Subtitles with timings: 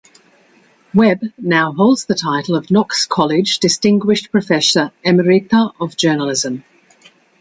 [0.95, 6.63] Webb now holds the title of Knox College Distinguished Professor Emerita of Journalism.